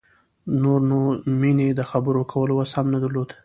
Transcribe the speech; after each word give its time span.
نور 0.61 0.79
نو 0.89 0.99
مينې 1.39 1.67
د 1.79 1.81
خبرو 1.91 2.21
کولو 2.31 2.53
وس 2.55 2.71
هم 2.77 2.87
نه 2.93 2.99
درلود. 3.03 3.29